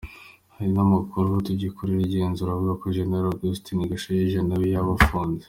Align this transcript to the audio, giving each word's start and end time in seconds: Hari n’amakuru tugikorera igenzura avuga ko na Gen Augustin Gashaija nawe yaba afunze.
Hari 0.53 0.67
n’amakuru 0.73 1.29
tugikorera 1.47 2.01
igenzura 2.05 2.49
avuga 2.51 2.73
ko 2.81 2.85
na 2.87 2.93
Gen 2.95 3.13
Augustin 3.29 3.79
Gashaija 3.91 4.39
nawe 4.47 4.65
yaba 4.73 4.91
afunze. 4.99 5.39